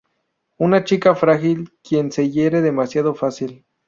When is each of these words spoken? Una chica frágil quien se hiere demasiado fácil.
Una 0.57 0.83
chica 0.83 1.13
frágil 1.13 1.73
quien 1.83 2.11
se 2.11 2.31
hiere 2.31 2.61
demasiado 2.61 3.13
fácil. 3.13 3.67